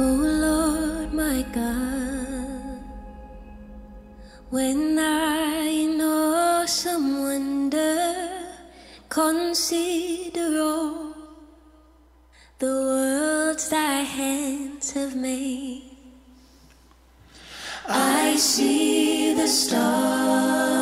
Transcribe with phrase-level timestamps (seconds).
[0.00, 2.84] Oh Lord my God,
[4.48, 8.30] when I in awesome wonder
[9.08, 11.14] consider all
[12.60, 15.96] the worlds thy hands have made,
[17.88, 20.77] I see the stars,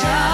[0.00, 0.27] shine.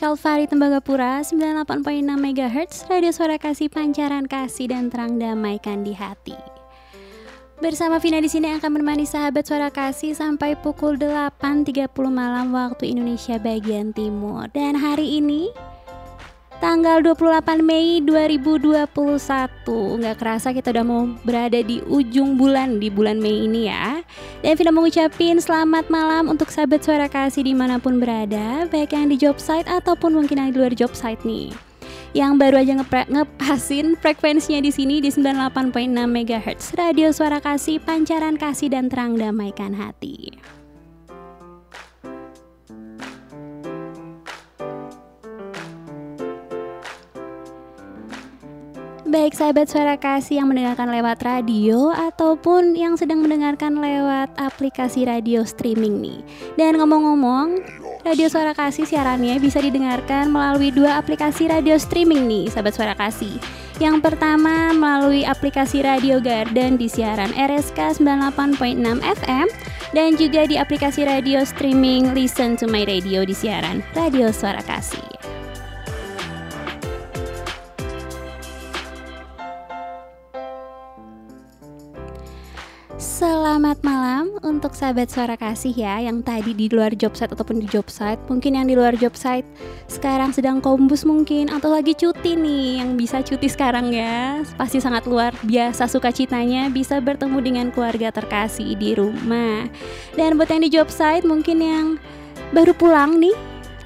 [0.00, 1.76] Kalvari Tembagapura 98.6
[2.08, 6.32] MHz Radio Suara Kasih Pancaran Kasih dan Terang Damaikan di Hati.
[7.60, 13.36] Bersama Vina di sini akan menemani sahabat Suara Kasih sampai pukul 8.30 malam waktu Indonesia
[13.36, 14.48] bagian timur.
[14.56, 15.52] Dan hari ini
[16.60, 18.84] tanggal 28 Mei 2021
[19.96, 24.04] nggak kerasa kita udah mau berada di ujung bulan di bulan Mei ini ya.
[24.44, 28.92] Dan Vina mau ngucapin selamat malam untuk sahabat suara kasih di mana pun berada baik
[28.92, 31.50] yang di job site ataupun mungkin yang di luar job site nih.
[32.12, 38.36] Yang baru aja ngepre- ngepasin frekuensinya di sini di 98.6 MHz Radio Suara Kasih Pancaran
[38.36, 40.59] Kasih dan Terang Damaikan Hati.
[49.10, 55.42] Baik sahabat suara kasih yang mendengarkan lewat radio ataupun yang sedang mendengarkan lewat aplikasi radio
[55.42, 56.22] streaming nih.
[56.54, 57.58] Dan ngomong-ngomong,
[58.06, 63.34] radio suara kasih siarannya bisa didengarkan melalui dua aplikasi radio streaming nih, sahabat suara kasih.
[63.82, 69.46] Yang pertama melalui aplikasi Radio Garden di siaran RSK 98.6 FM
[69.90, 75.09] dan juga di aplikasi radio streaming Listen to My Radio di siaran Radio Suara Kasih.
[84.00, 84.26] Malam.
[84.40, 88.16] Untuk sahabat suara kasih ya Yang tadi di luar job site ataupun di job site
[88.32, 89.44] Mungkin yang di luar job site
[89.92, 94.40] sekarang sedang kombus mungkin Atau lagi cuti nih Yang bisa cuti sekarang ya.
[94.56, 99.68] Pasti sangat luar biasa sukacitanya Bisa bertemu dengan keluarga terkasih di rumah.
[100.16, 101.86] Dan buat yang di job site mungkin yang
[102.56, 103.36] baru pulang nih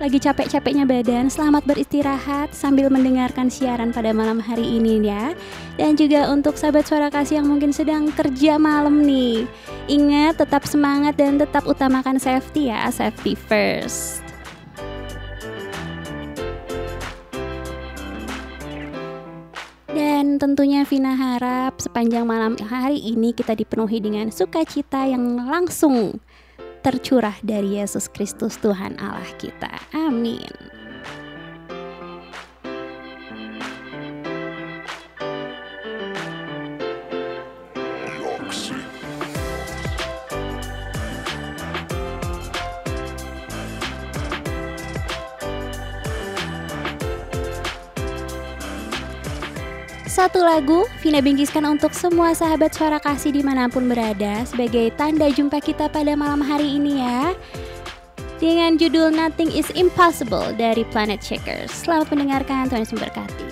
[0.02, 5.38] lagi capek-capeknya badan, selamat beristirahat sambil mendengarkan siaran pada malam hari ini ya.
[5.78, 9.46] Dan juga untuk sahabat suara kasih yang mungkin sedang kerja malam nih.
[9.86, 14.18] Ingat tetap semangat dan tetap utamakan safety ya, safety first.
[19.94, 26.18] Dan tentunya Vina harap sepanjang malam hari ini kita dipenuhi dengan sukacita yang langsung
[26.84, 29.72] tercurah dari Yesus Kristus Tuhan Allah kita.
[29.96, 30.73] Amin.
[50.14, 55.26] Satu lagu Vina bingkiskan untuk semua sahabat suara kasih di mana pun berada sebagai tanda
[55.26, 57.34] jumpa kita pada malam hari ini ya
[58.38, 61.74] dengan judul Nothing is Impossible dari Planet Shakers.
[61.82, 63.50] Selamat mendengarkan, Tuhan Yesus memberkati.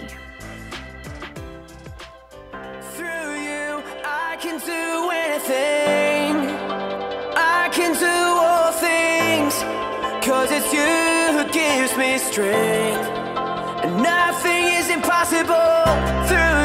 [12.33, 13.22] Strength.
[13.85, 15.83] Nothing is impossible.
[16.29, 16.62] Through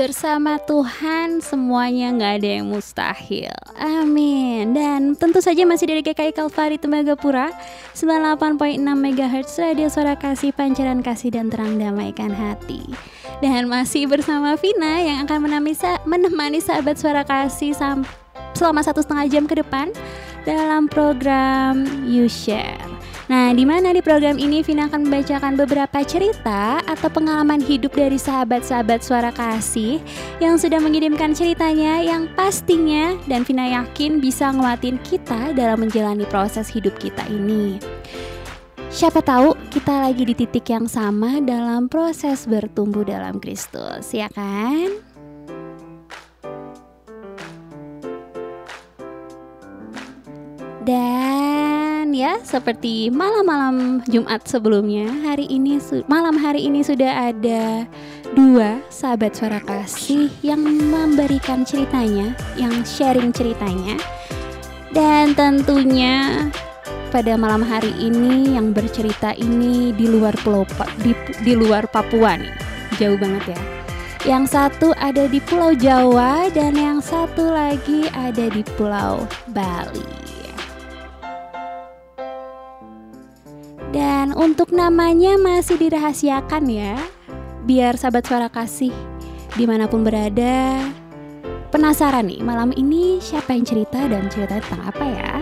[0.00, 3.52] bersama Tuhan semuanya nggak ada yang mustahil.
[3.76, 4.72] Amin.
[4.72, 7.52] Dan tentu saja masih dari GKI Kalvari Tembagapura
[7.92, 12.80] 98.6 MHz Radio Suara Kasih Pancaran Kasih dan Terang Damaikan Hati.
[13.44, 15.76] Dan masih bersama Vina yang akan menemani,
[16.08, 17.76] menemani sahabat Suara Kasih
[18.56, 19.92] selama satu setengah jam ke depan
[20.48, 22.99] dalam program You Share.
[23.30, 28.18] Nah, di mana di program ini Vina akan membacakan beberapa cerita atau pengalaman hidup dari
[28.18, 30.02] sahabat-sahabat suara kasih
[30.42, 36.66] yang sudah mengirimkan ceritanya yang pastinya dan Vina yakin bisa nguatin kita dalam menjalani proses
[36.74, 37.78] hidup kita ini.
[38.90, 44.90] Siapa tahu kita lagi di titik yang sama dalam proses bertumbuh dalam Kristus, ya kan?
[50.82, 51.69] Dan
[52.14, 55.10] ya seperti malam-malam Jumat sebelumnya.
[55.24, 55.78] Hari ini
[56.10, 57.86] malam hari ini sudah ada
[58.34, 63.98] dua sahabat suara kasih yang memberikan ceritanya yang sharing ceritanya.
[64.90, 66.46] Dan tentunya
[67.14, 70.66] pada malam hari ini yang bercerita ini di luar pulau
[71.02, 72.54] di, di luar Papua nih.
[72.98, 73.60] Jauh banget ya.
[74.20, 80.29] Yang satu ada di Pulau Jawa dan yang satu lagi ada di Pulau Bali.
[83.90, 86.94] Dan untuk namanya masih dirahasiakan ya.
[87.66, 88.94] Biar sahabat suara kasih
[89.58, 90.86] di mana pun berada.
[91.74, 95.32] Penasaran nih malam ini siapa yang cerita dan cerita tentang apa ya?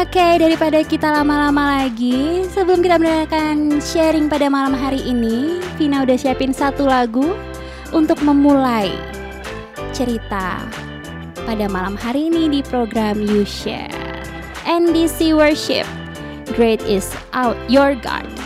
[0.00, 6.18] Oke, daripada kita lama-lama lagi, sebelum kita mendengarkan sharing pada malam hari ini, Vina udah
[6.18, 7.30] siapin satu lagu
[7.92, 8.90] untuk memulai
[9.92, 10.62] cerita
[11.44, 13.90] pada malam hari ini di program You Share.
[14.64, 15.88] NDC Worship,
[16.54, 18.39] Great is out your God.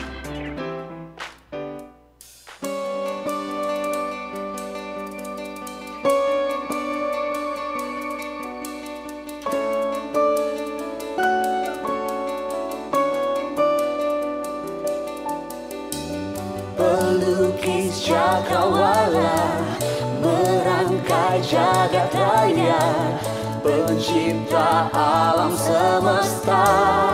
[23.64, 27.13] Pencipta alam semesta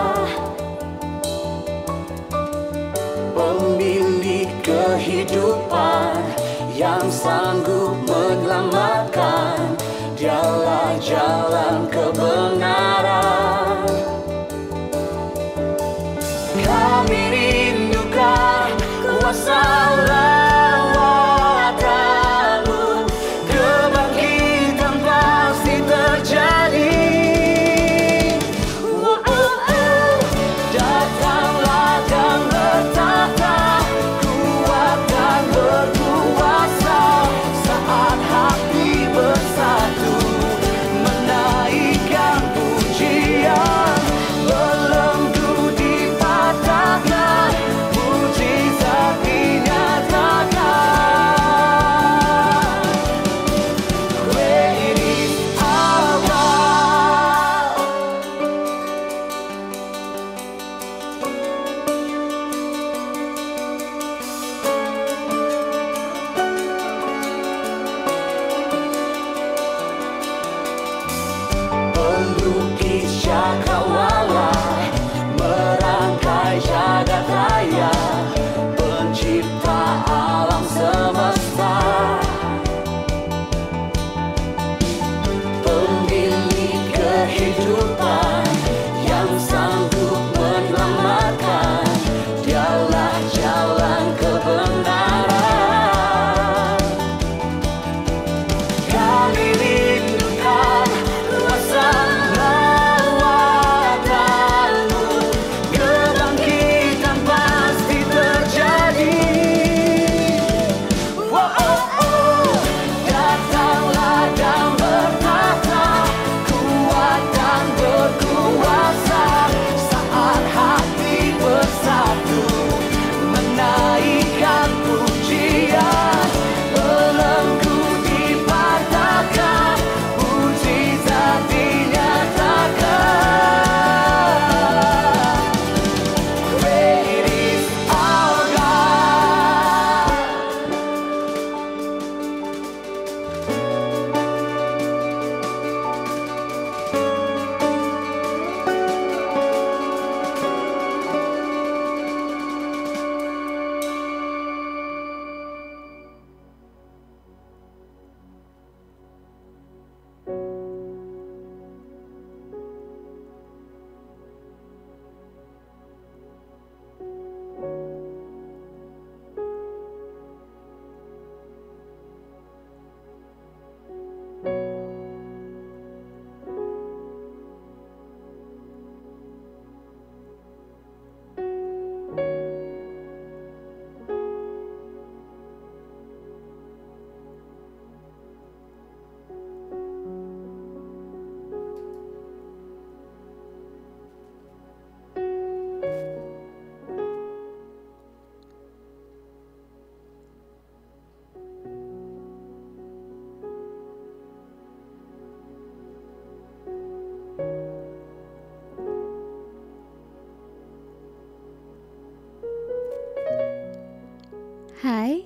[214.80, 215.20] Hai,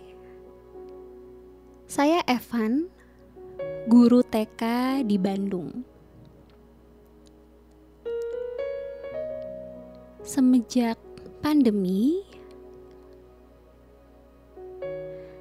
[1.87, 2.90] saya Evan,
[3.87, 4.62] guru TK
[5.07, 5.87] di Bandung.
[10.27, 10.99] Semenjak
[11.38, 12.27] pandemi,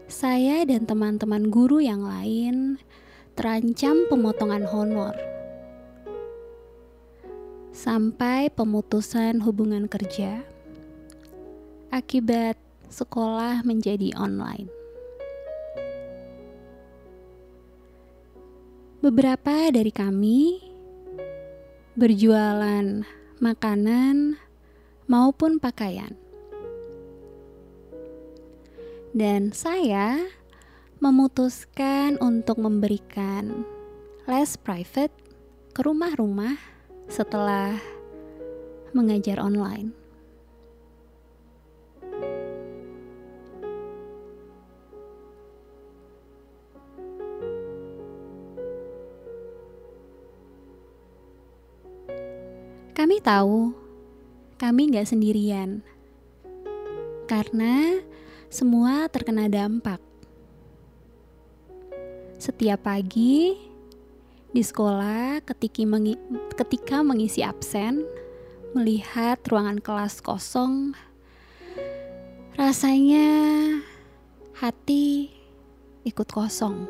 [0.06, 2.78] saya dan teman-teman guru yang lain
[3.34, 5.18] terancam pemotongan honor.
[7.74, 10.46] Sampai pemutusan hubungan kerja.
[11.90, 12.62] Akibat
[12.94, 14.70] sekolah menjadi online.
[19.02, 20.62] Beberapa dari kami
[21.98, 23.04] berjualan
[23.44, 24.38] makanan
[25.12, 26.16] maupun pakaian.
[29.14, 30.18] Dan saya
[31.04, 33.68] memutuskan untuk memberikan
[34.24, 35.14] les private
[35.76, 36.56] ke rumah-rumah
[37.12, 37.76] setelah
[38.96, 40.03] mengajar online.
[53.14, 53.70] Kami tahu
[54.58, 55.86] kami nggak sendirian.
[57.30, 58.02] Karena
[58.50, 60.02] semua terkena dampak.
[62.42, 63.54] Setiap pagi
[64.50, 66.18] di sekolah ketika, mengi
[66.58, 68.02] ketika mengisi absen,
[68.74, 70.98] melihat ruangan kelas kosong,
[72.58, 73.30] rasanya
[74.58, 75.30] hati
[76.02, 76.90] ikut kosong.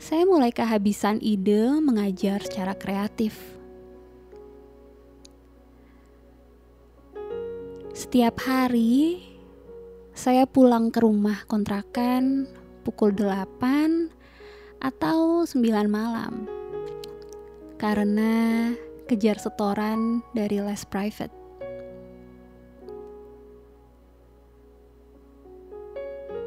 [0.00, 3.57] Saya mulai kehabisan ide mengajar secara kreatif
[7.98, 9.18] Setiap hari
[10.14, 12.46] saya pulang ke rumah kontrakan
[12.86, 13.58] pukul 8
[14.78, 15.58] atau 9
[15.90, 16.46] malam
[17.74, 18.70] karena
[19.10, 21.34] kejar setoran dari les private.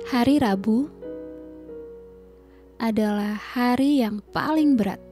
[0.08, 0.88] Hari Rabu
[2.80, 5.04] adalah hari yang paling berat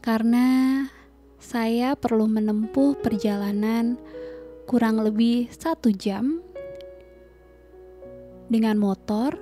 [0.00, 0.48] karena
[1.36, 4.00] saya perlu menempuh perjalanan
[4.64, 6.40] kurang lebih satu jam
[8.48, 9.36] dengan motor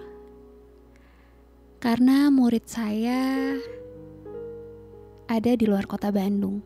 [1.79, 3.55] karena murid saya
[5.31, 6.63] ada di luar kota Bandung.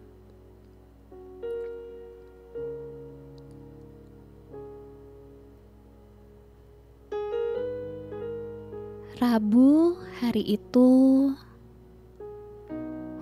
[9.16, 10.88] Rabu hari itu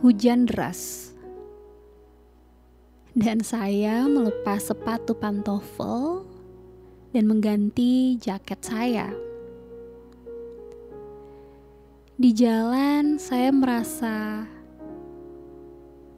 [0.03, 1.14] hujan deras
[3.15, 6.27] dan saya melepas sepatu pantofel
[7.15, 9.09] dan mengganti jaket saya.
[12.15, 14.47] Di jalan, saya merasa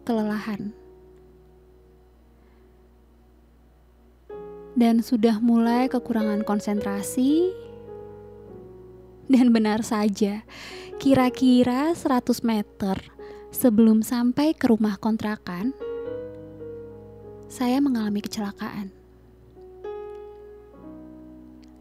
[0.08, 0.72] kelelahan
[4.76, 7.52] dan sudah mulai kekurangan konsentrasi.
[9.26, 10.46] Dan benar saja,
[11.02, 12.94] kira-kira 100 meter
[13.50, 15.74] sebelum sampai ke rumah kontrakan,
[17.46, 18.90] saya mengalami kecelakaan.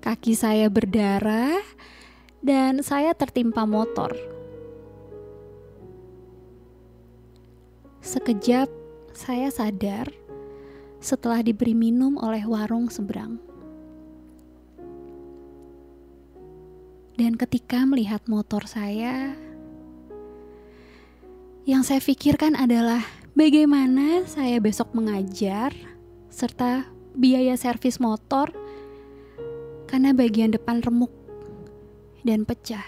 [0.06, 1.58] Kaki saya berdarah
[2.45, 4.13] dan saya tertimpa motor.
[8.06, 8.69] Sekejap
[9.17, 10.13] saya sadar
[11.01, 13.41] setelah diberi minum oleh warung seberang.
[17.17, 19.34] Dan ketika melihat motor saya,
[21.65, 23.01] yang saya pikirkan adalah
[23.36, 25.76] bagaimana saya besok mengajar
[26.32, 28.48] serta biaya servis motor
[29.91, 31.12] karena bagian depan remuk
[32.24, 32.84] dan pecah.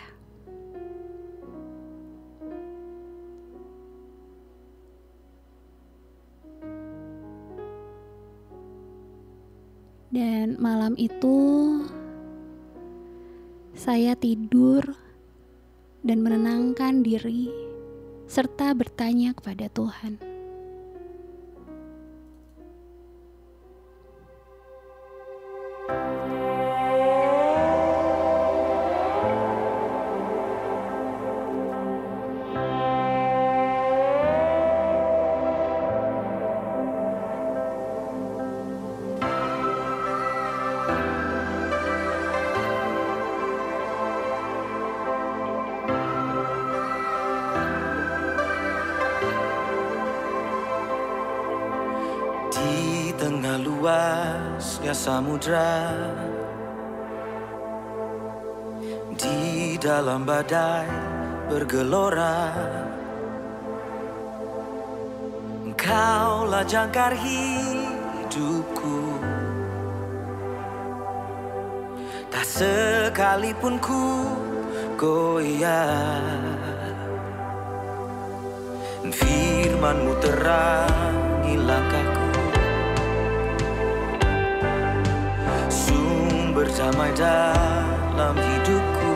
[10.08, 11.38] Dan malam itu
[13.76, 14.96] saya tidur
[16.08, 17.52] dan menenangkan diri
[18.32, 20.37] serta bertanya kepada Tuhan.
[54.58, 55.94] derasnya samudra
[59.14, 60.90] di dalam badai
[61.46, 62.58] bergelora.
[65.62, 68.98] Engkaulah jangkar hidupku.
[72.34, 74.26] Tak sekalipun ku
[74.98, 76.26] goyah.
[79.06, 82.07] Firmanmu terangi langkah
[86.78, 89.12] damai dalam hidupku.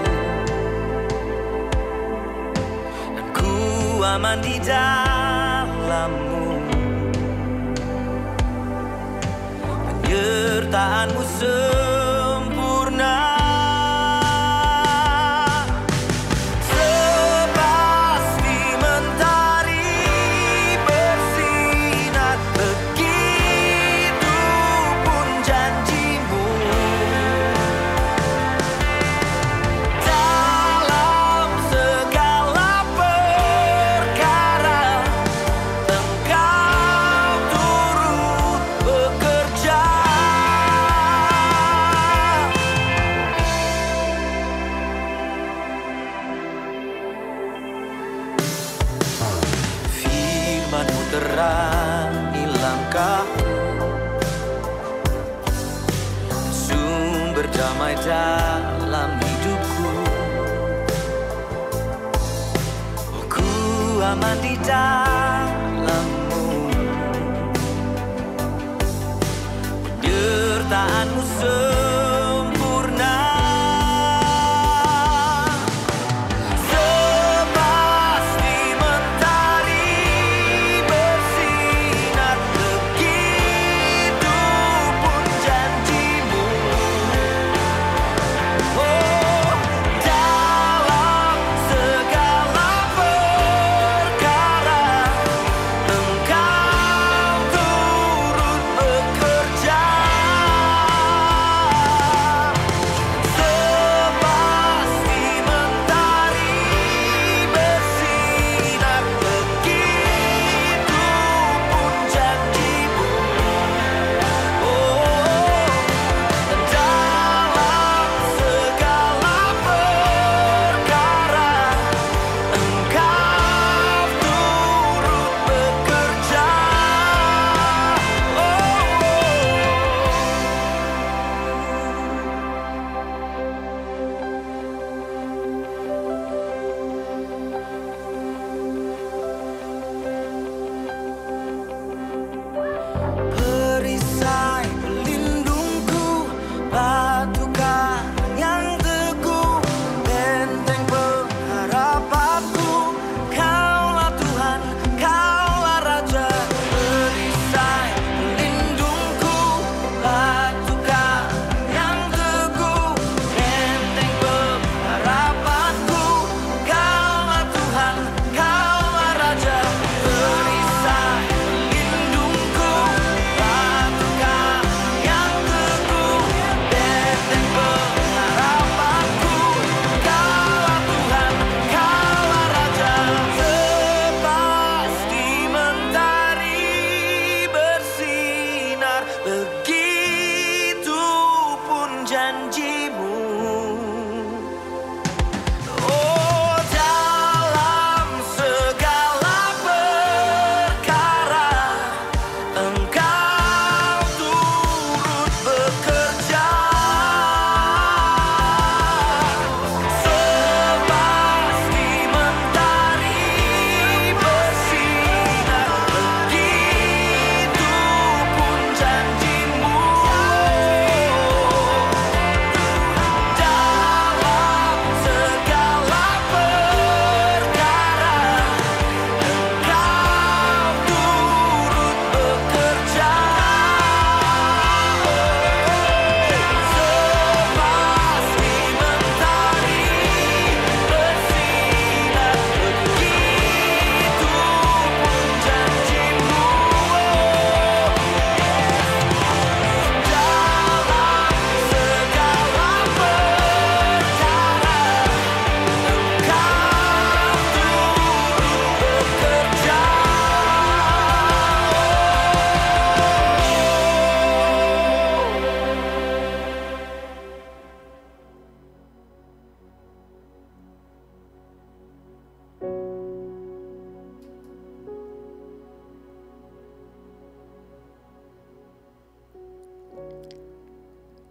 [3.13, 3.54] Dan ku
[4.02, 6.58] aman di dalammu.
[9.86, 11.90] Penyertaanmu semua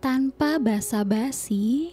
[0.00, 1.92] tanpa basa-basi.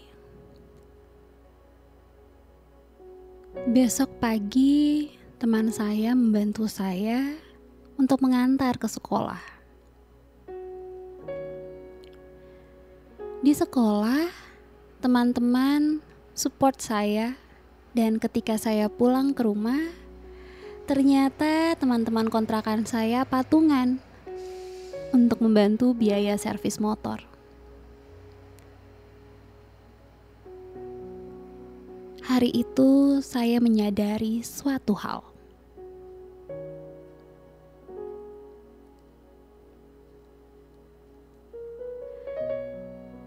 [3.67, 7.35] Besok pagi, teman saya membantu saya
[7.99, 9.43] untuk mengantar ke sekolah.
[13.43, 14.31] Di sekolah,
[15.03, 15.99] teman-teman
[16.31, 17.35] support saya,
[17.91, 19.83] dan ketika saya pulang ke rumah,
[20.87, 23.99] ternyata teman-teman kontrakan saya patungan
[25.11, 27.36] untuk membantu biaya servis motor.
[32.37, 35.25] Hari itu saya menyadari suatu hal.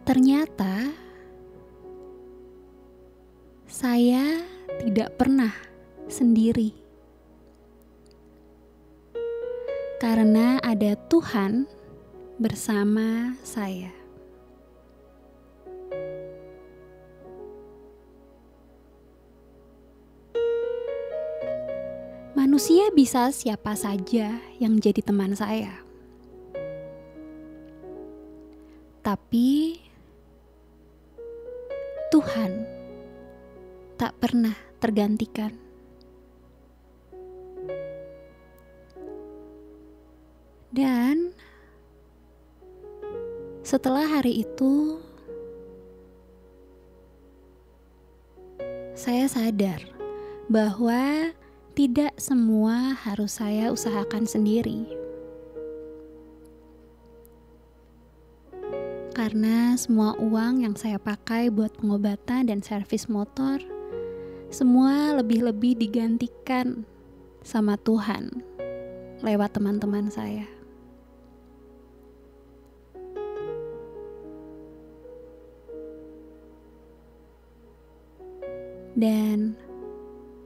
[0.07, 0.95] Ternyata
[3.67, 4.47] saya
[4.79, 5.59] tidak pernah
[6.07, 6.71] sendiri.
[9.99, 11.67] Karena ada Tuhan
[12.39, 14.00] bersama saya.
[22.61, 25.81] Manusia bisa siapa saja yang jadi teman saya.
[29.01, 29.81] Tapi
[32.13, 32.69] Tuhan
[33.97, 35.57] tak pernah tergantikan.
[40.69, 41.33] Dan
[43.65, 45.01] setelah hari itu,
[48.93, 49.81] saya sadar
[50.53, 51.33] bahwa
[51.75, 54.87] tidak semua harus saya usahakan sendiri.
[59.15, 63.61] Karena semua uang yang saya pakai buat pengobatan dan servis motor,
[64.51, 66.83] semua lebih-lebih digantikan
[67.45, 68.43] sama Tuhan
[69.23, 70.49] lewat teman-teman saya.
[78.99, 79.55] Dan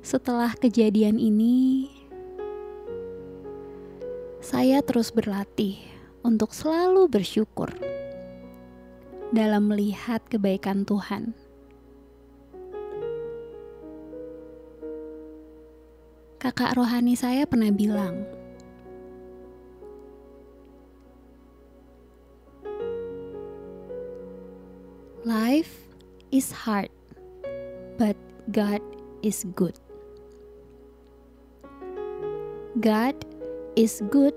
[0.04, 1.88] setelah kejadian ini,
[4.44, 5.80] saya terus berlatih
[6.20, 7.72] untuk selalu bersyukur
[9.32, 11.32] dalam melihat kebaikan Tuhan.
[16.36, 18.28] Kakak rohani saya pernah bilang,
[25.24, 25.88] "Life
[26.28, 26.92] is hard,
[27.96, 28.20] but
[28.52, 28.84] God
[29.24, 29.83] is good."
[32.80, 33.14] God
[33.76, 34.34] is good,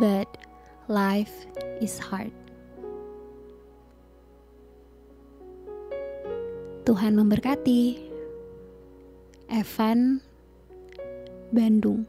[0.00, 0.28] but
[0.88, 1.44] life
[1.84, 2.32] is hard.
[6.88, 8.08] Tuhan memberkati.
[9.50, 10.22] Evan,
[11.50, 12.06] Bandung.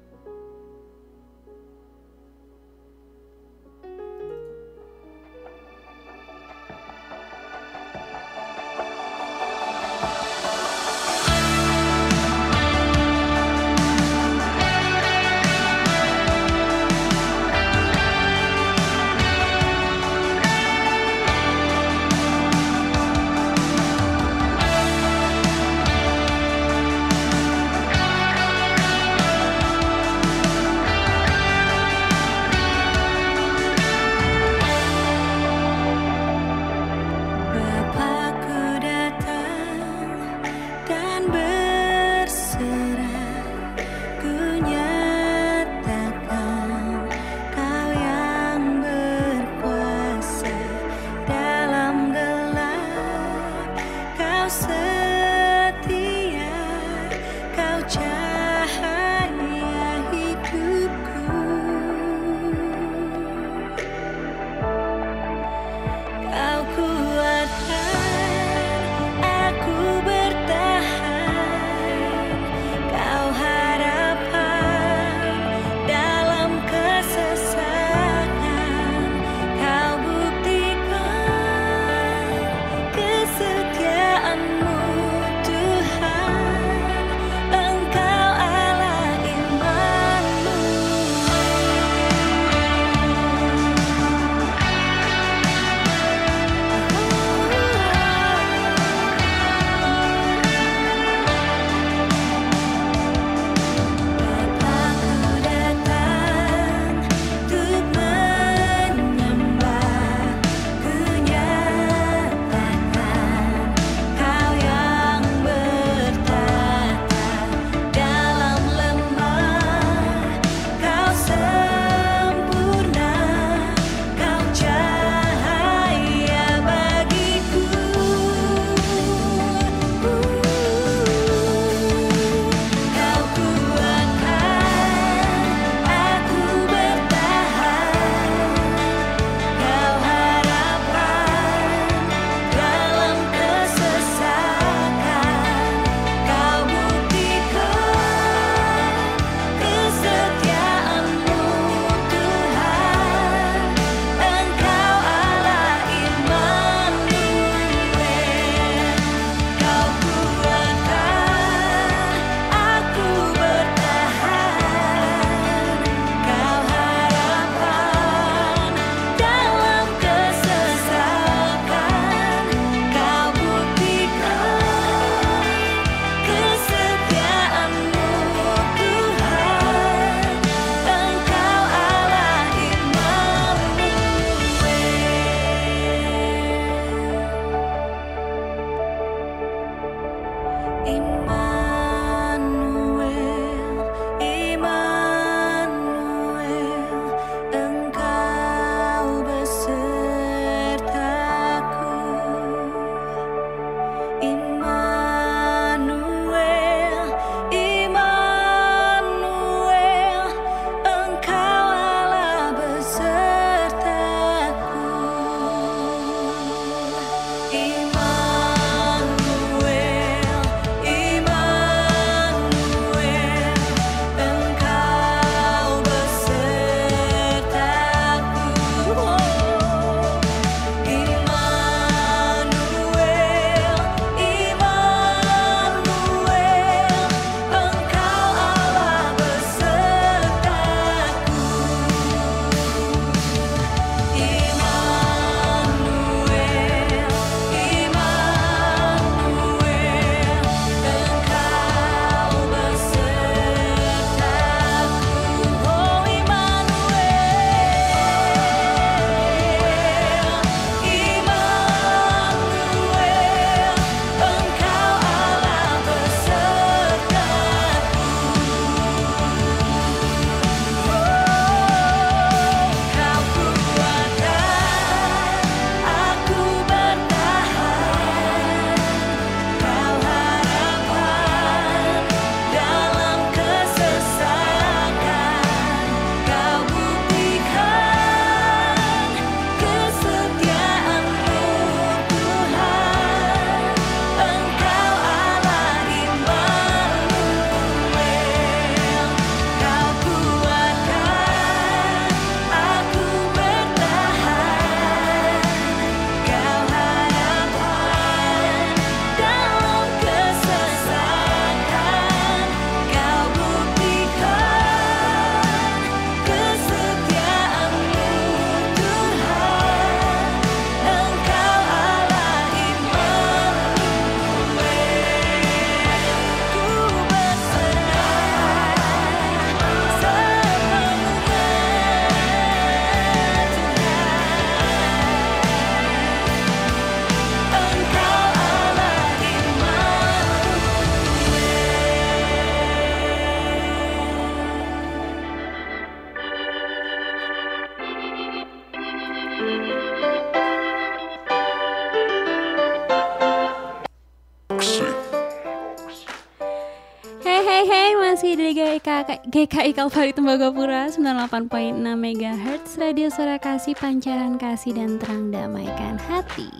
[359.01, 366.53] GKI, Kalvari Tembagapura 98.6 MHz Radio Suara Kasih, Pancaran Kasih dan Terang Damaikan Hati.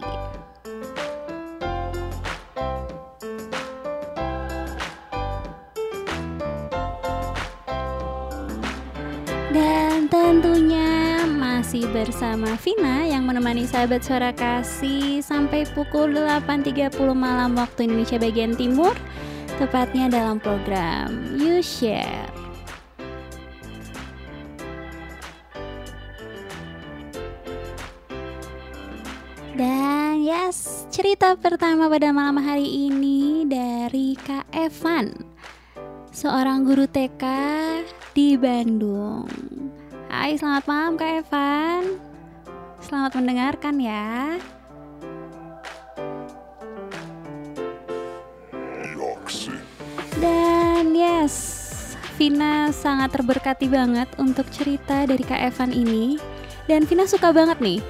[9.54, 17.86] Dan tentunya masih bersama Vina yang menemani sahabat suara kasih sampai pukul 8.30 malam waktu
[17.86, 18.98] Indonesia bagian Timur
[19.62, 22.34] Tepatnya dalam program You Share.
[29.53, 35.14] Dan yes, cerita pertama pada malam hari ini dari Kak Evan
[36.09, 37.22] Seorang guru TK
[38.18, 39.30] di Bandung.
[40.09, 42.01] Hai, selamat malam Kak Evan.
[42.82, 44.41] Selamat mendengarkan ya
[50.22, 51.34] Dan yes,
[52.22, 56.22] Vina sangat terberkati banget untuk cerita dari Kak Evan ini.
[56.69, 57.82] Dan Vina suka banget nih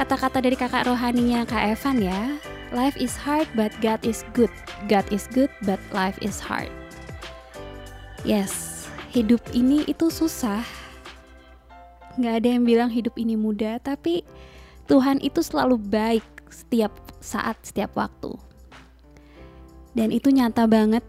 [0.00, 2.40] Kata-kata dari kakak rohaninya Kak Evan ya
[2.74, 4.50] Life is hard but God is good.
[4.90, 6.68] God is good but life is hard.
[8.26, 8.84] Yes,
[9.14, 10.66] hidup ini itu susah.
[12.18, 14.26] Gak ada yang bilang hidup ini mudah Tapi
[14.90, 16.90] Tuhan itu selalu baik setiap
[17.22, 18.34] saat, setiap waktu.
[19.94, 21.06] Dan itu nyata banget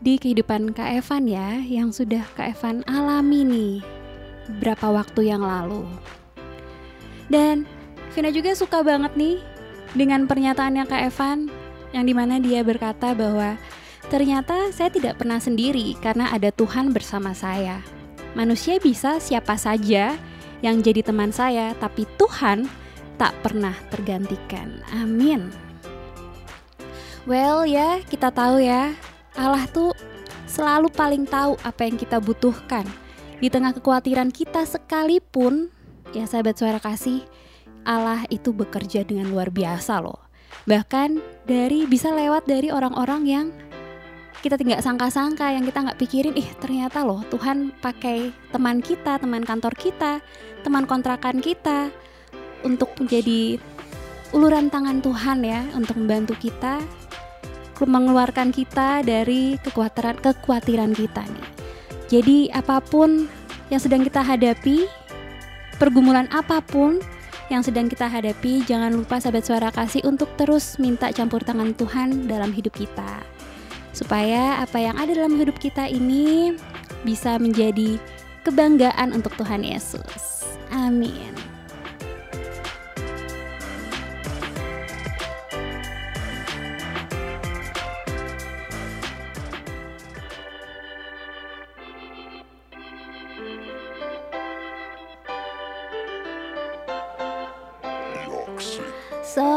[0.00, 3.74] di kehidupan Kak Evan ya Yang sudah Kak Evan alami nih
[4.60, 5.88] Berapa waktu yang lalu
[7.32, 7.64] Dan
[8.16, 9.36] Vina juga suka banget nih
[9.92, 11.52] dengan pernyataannya Kak Evan
[11.96, 13.56] yang di mana dia berkata bahwa
[14.12, 17.80] ternyata saya tidak pernah sendiri karena ada Tuhan bersama saya.
[18.36, 20.16] Manusia bisa siapa saja
[20.60, 22.68] yang jadi teman saya, tapi Tuhan
[23.16, 24.84] tak pernah tergantikan.
[24.92, 25.48] Amin.
[27.24, 28.92] Well ya, kita tahu ya,
[29.36, 29.92] Allah tuh
[30.48, 32.88] selalu paling tahu apa yang kita butuhkan.
[33.36, 35.68] Di tengah kekhawatiran kita sekalipun,
[36.16, 37.20] ya sahabat suara kasih,
[37.84, 40.24] Allah itu bekerja dengan luar biasa loh.
[40.64, 43.46] Bahkan dari bisa lewat dari orang-orang yang
[44.40, 49.44] kita tidak sangka-sangka, yang kita nggak pikirin, ih ternyata loh Tuhan pakai teman kita, teman
[49.44, 50.24] kantor kita,
[50.64, 51.92] teman kontrakan kita
[52.64, 53.60] untuk menjadi
[54.34, 56.82] uluran tangan Tuhan ya untuk membantu kita
[57.84, 61.48] mengeluarkan kita dari kekhawatiran kekhawatiran kita nih.
[62.08, 63.28] Jadi apa pun
[63.68, 64.88] yang sedang kita hadapi,
[65.76, 67.02] pergumulan apa pun
[67.46, 72.26] yang sedang kita hadapi, jangan lupa sahabat suara kasih untuk terus minta campur tangan Tuhan
[72.26, 73.22] dalam hidup kita.
[73.94, 76.54] Supaya apa yang ada dalam hidup kita ini
[77.06, 78.02] bisa menjadi
[78.42, 80.46] kebanggaan untuk Tuhan Yesus.
[80.74, 81.55] Amin.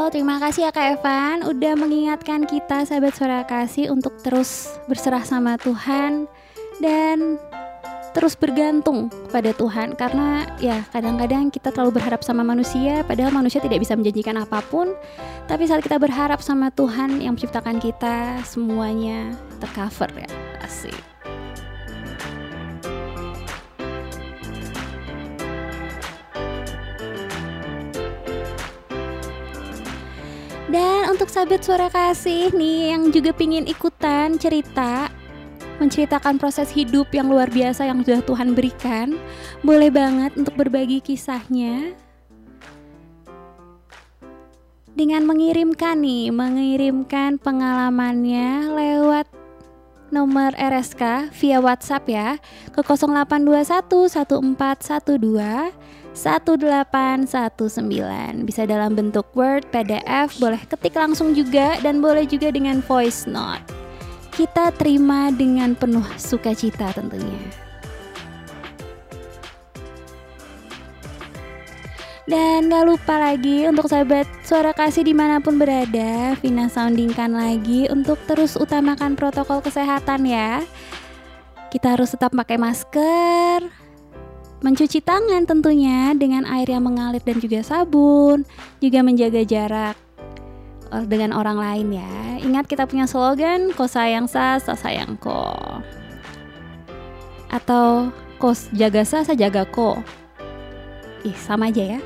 [0.09, 5.53] Terima kasih ya Kak Evan udah mengingatkan kita sahabat suara kasih untuk terus berserah sama
[5.61, 6.25] Tuhan
[6.81, 7.37] dan
[8.17, 9.93] terus bergantung pada Tuhan.
[9.93, 14.97] Karena ya kadang-kadang kita terlalu berharap sama manusia padahal manusia tidak bisa menjanjikan apa pun.
[15.45, 20.29] Tapi saat kita berharap sama Tuhan yang menciptakan kita semuanya tercover ya.
[20.65, 21.18] Asik
[30.69, 35.09] Dan untuk sahabat suara kasih nih yang juga pingin ikutan cerita
[35.81, 39.17] menceritakan proses hidup yang luar biasa yang sudah Tuhan berikan,
[39.65, 41.97] boleh banget untuk berbagi kisahnya.
[44.93, 49.25] Dengan mengirimkan nih, mengirimkan pengalamannya lewat
[50.13, 52.29] nomor RSK via WhatsApp ya
[52.75, 54.05] ke 0821
[54.53, 57.85] 1412 1819
[58.43, 63.63] bisa dalam bentuk Word, PDF, boleh ketik langsung juga dan boleh juga dengan voice note.
[64.33, 67.69] Kita terima dengan penuh sukacita tentunya.
[72.29, 77.89] Dan gak lupa lagi untuk sahabat suara kasih di mana pun berada Vina soundingkan lagi
[77.89, 80.61] untuk terus utamakan protokol kesehatan ya
[81.73, 83.88] Kita harus tetap pakai masker
[84.59, 88.43] Mencuci tangan tentunya dengan air yang mengalir dan juga sabun
[88.83, 89.95] Juga menjaga jarak
[90.91, 92.13] eh, dengan orang lain ya.
[92.43, 95.55] Ingat kita punya slogan Ko sayang sa, sa sayang ko.
[97.47, 99.99] Atau ko jaga sa, sa jaga ko.
[101.23, 101.99] Ih sama aja ya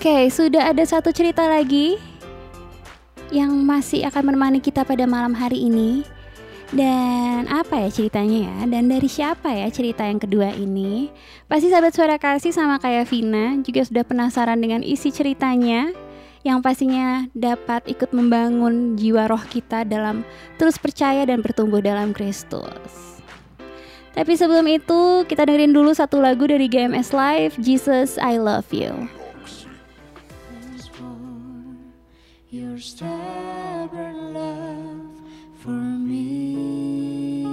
[0.00, 2.00] Oke, sudah ada satu cerita lagi
[3.28, 6.08] yang masih akan menemani kita pada malam hari ini.
[6.72, 8.56] Dan apa ya ceritanya ya?
[8.64, 11.12] Dan dari siapa ya cerita yang kedua ini?
[11.44, 15.92] Pasti sahabat suara kasih sama kayak Vina juga sudah penasaran dengan isi ceritanya
[16.48, 20.24] yang pastinya dapat ikut membangun jiwa roh kita dalam
[20.56, 23.20] terus percaya dan bertumbuh dalam Kristus.
[24.16, 29.19] Tapi sebelum itu, kita dengerin dulu satu lagu dari GMS Live, Jesus I Love You.
[32.52, 35.06] Your stubborn love
[35.54, 37.46] for me.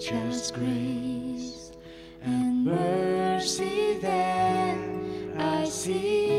[0.00, 1.72] Just grace
[2.22, 4.78] and mercy that
[5.36, 6.32] I see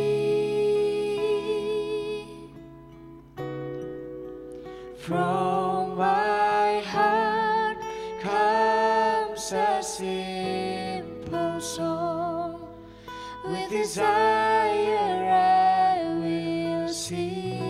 [4.97, 7.77] from my heart
[8.23, 10.58] comes a song
[13.45, 17.69] with desire I will sing.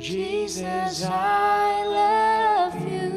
[0.00, 3.12] Jesus, I love you.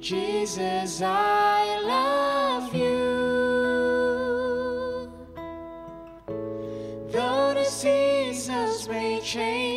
[0.00, 2.98] Jesus, I love you.
[7.10, 9.67] Though the seasons may change,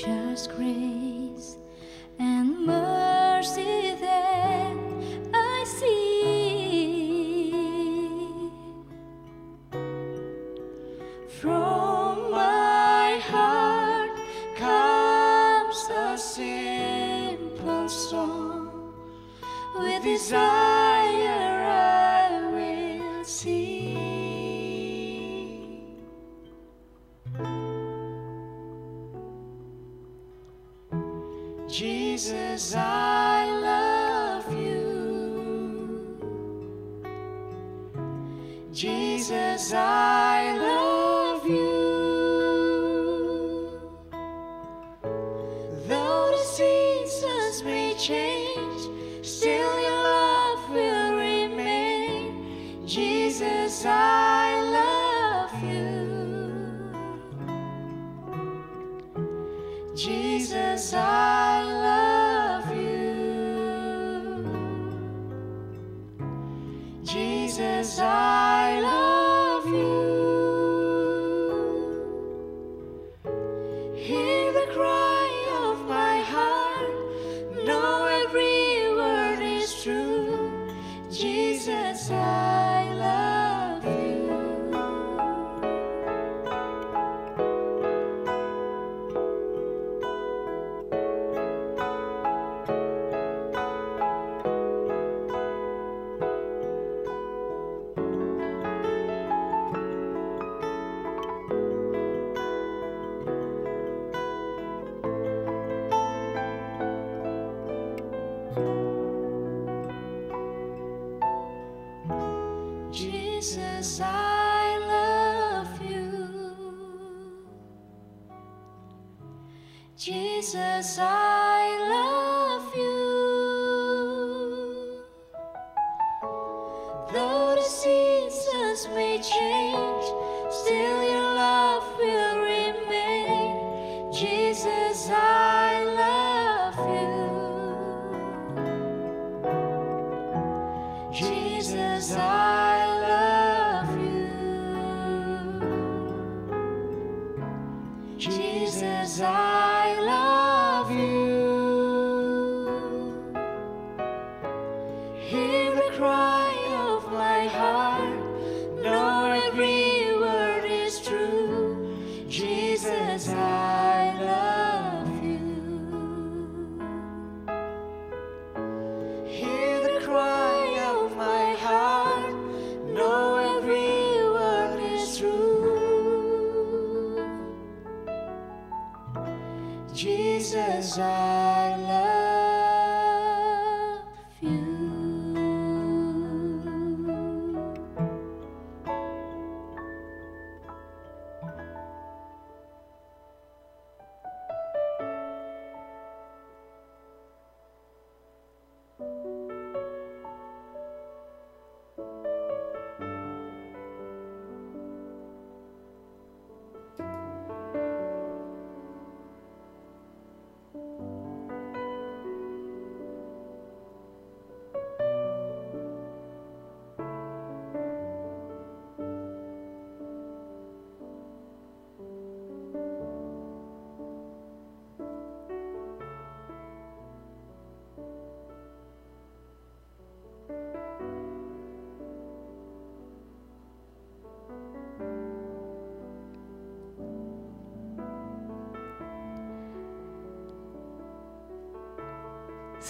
[0.00, 1.19] Just grace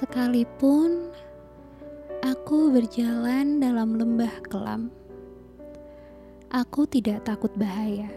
[0.00, 1.12] Sekalipun
[2.24, 4.88] aku berjalan dalam lembah kelam,
[6.48, 8.08] aku tidak takut bahaya,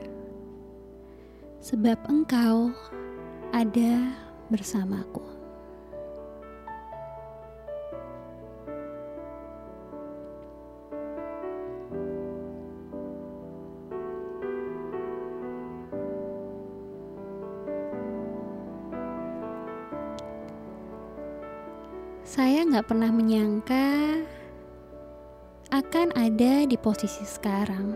[1.59, 2.71] sebab Engkau
[3.51, 4.15] ada
[4.47, 5.32] bersamaku.
[22.73, 24.17] Nggak pernah menyangka
[25.69, 27.93] akan ada di posisi sekarang.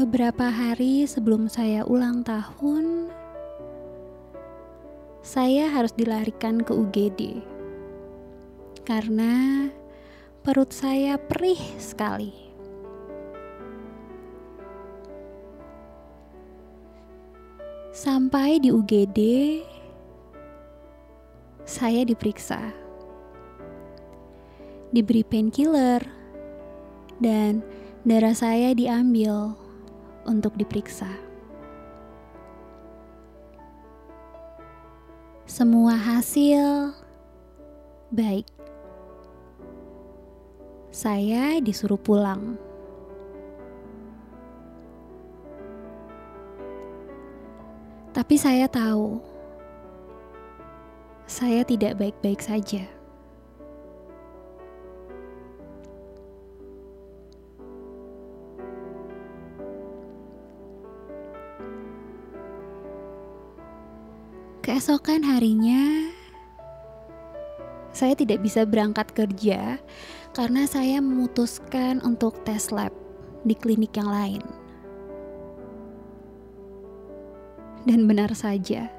[0.00, 3.12] Beberapa hari sebelum saya ulang tahun,
[5.20, 7.20] saya harus dilarikan ke UGD
[8.88, 9.68] karena
[10.40, 12.49] perut saya perih sekali.
[18.00, 19.20] Sampai di UGD,
[21.68, 22.72] saya diperiksa,
[24.88, 26.00] diberi painkiller,
[27.20, 27.60] dan
[28.08, 29.52] darah saya diambil
[30.24, 31.12] untuk diperiksa.
[35.44, 36.96] Semua hasil
[38.16, 38.48] baik.
[40.88, 42.69] Saya disuruh pulang.
[48.20, 49.16] Tapi saya tahu
[51.24, 52.84] saya tidak baik-baik saja.
[64.60, 66.12] Keesokan harinya,
[67.96, 69.80] saya tidak bisa berangkat kerja
[70.36, 72.92] karena saya memutuskan untuk tes lab
[73.48, 74.59] di klinik yang lain.
[77.88, 78.92] Dan benar saja,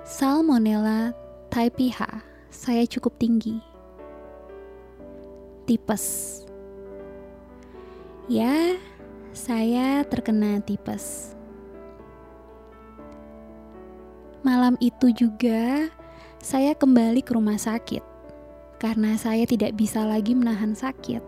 [0.00, 1.12] Salmonella
[1.52, 1.92] typhi
[2.50, 3.60] saya cukup tinggi.
[5.68, 6.04] Tipes.
[8.26, 8.74] Ya,
[9.30, 11.36] saya terkena tipes.
[14.40, 15.92] Malam itu juga
[16.40, 18.02] saya kembali ke rumah sakit
[18.80, 21.20] karena saya tidak bisa lagi menahan sakit.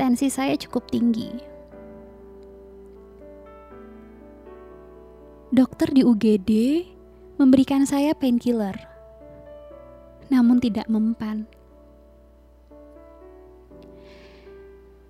[0.00, 1.51] Tensi saya cukup tinggi.
[5.52, 6.50] Dokter di UGD
[7.36, 8.72] memberikan saya painkiller,
[10.32, 11.44] namun tidak mempan.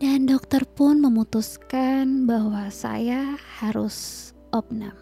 [0.02, 4.98] Dan dokter pun memutuskan bahwa saya harus opnam.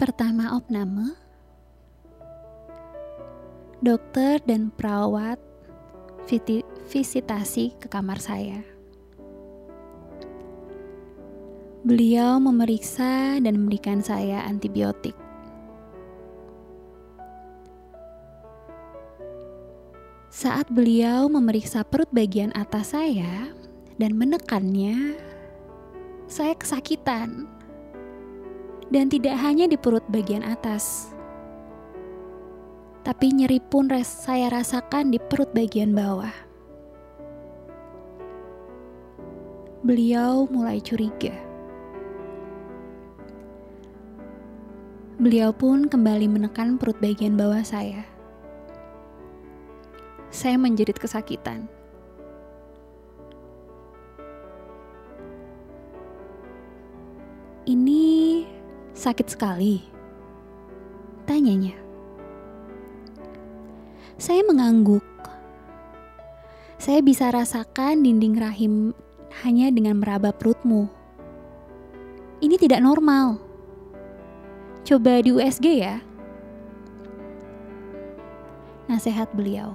[0.00, 1.12] Pertama opname,
[3.84, 5.36] dokter dan perawat
[6.88, 8.64] visitasi ke kamar saya.
[11.84, 15.12] Beliau memeriksa dan memberikan saya antibiotik.
[20.32, 23.52] Saat beliau memeriksa perut bagian atas saya
[24.00, 25.20] dan menekannya,
[26.24, 27.59] saya kesakitan.
[28.90, 31.14] Dan tidak hanya di perut bagian atas,
[33.00, 36.34] tapi nyeri pun saya rasakan di perut bagian bawah.
[39.80, 41.32] Beliau mulai curiga.
[45.16, 48.04] Beliau pun kembali menekan perut bagian bawah saya.
[50.28, 51.79] Saya menjerit kesakitan.
[59.00, 59.80] Sakit sekali.
[61.24, 61.72] Tanyanya.
[64.20, 65.00] Saya mengangguk.
[66.76, 68.92] Saya bisa rasakan dinding rahim
[69.40, 70.92] hanya dengan meraba perutmu.
[72.44, 73.40] Ini tidak normal.
[74.84, 76.04] Coba di USG ya.
[78.84, 79.72] Nasihat beliau.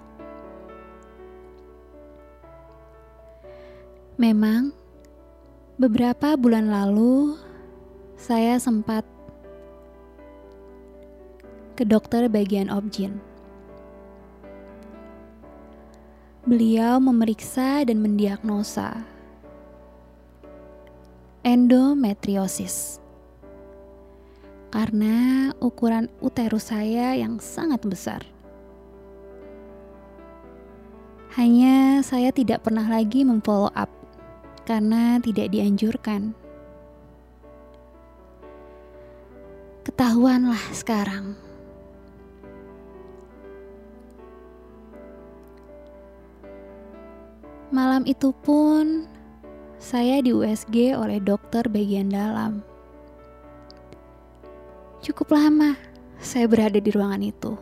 [4.22, 4.70] Memang
[5.82, 7.38] beberapa bulan lalu
[8.16, 9.15] saya sempat
[11.76, 13.20] ke dokter bagian objin.
[16.48, 19.16] Beliau memeriksa dan mendiagnosa
[21.46, 22.98] endometriosis
[24.74, 28.26] karena ukuran uterus saya yang sangat besar.
[31.38, 33.92] Hanya saya tidak pernah lagi memfollow up
[34.66, 36.34] karena tidak dianjurkan.
[39.86, 41.45] Ketahuanlah sekarang.
[47.76, 49.04] Malam itu pun
[49.84, 52.64] saya di USG oleh dokter bagian dalam.
[55.04, 55.76] Cukup lama
[56.16, 57.60] saya berada di ruangan itu.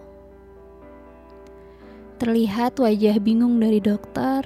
[2.21, 4.45] Terlihat wajah bingung dari dokter.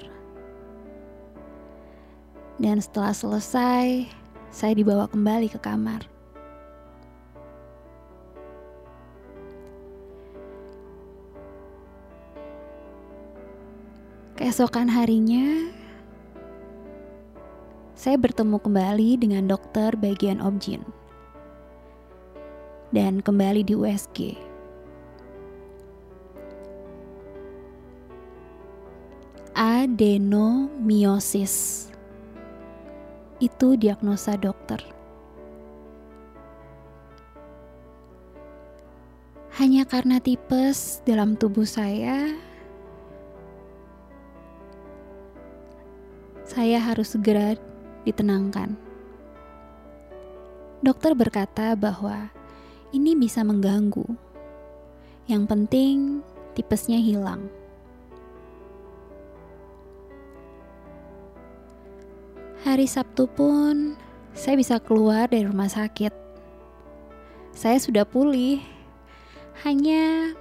[2.55, 4.07] Dan setelah selesai,
[4.47, 6.07] saya dibawa kembali ke kamar.
[14.47, 15.67] Keesokan harinya,
[17.99, 20.87] saya bertemu kembali dengan dokter bagian objin
[22.95, 24.39] dan kembali di USG.
[29.51, 31.91] Adenomiosis
[33.43, 34.79] itu diagnosa dokter.
[39.59, 42.46] Hanya karena tipes dalam tubuh saya,
[46.57, 47.53] saya harus segera
[48.01, 48.73] ditenangkan.
[50.81, 52.33] Dokter berkata bahwa
[52.89, 54.09] ini bisa mengganggu.
[55.29, 55.97] Yang penting
[56.57, 57.45] tipesnya hilang.
[62.65, 63.93] Hari Sabtu pun
[64.33, 66.09] saya bisa keluar dari rumah sakit.
[67.53, 68.65] Saya sudah pulih.
[69.61, 70.33] Hanya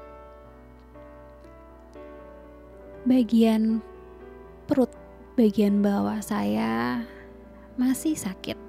[3.04, 3.84] bagian
[4.64, 4.88] perut
[5.36, 7.04] bagian bawah saya
[7.76, 8.65] masih sakit.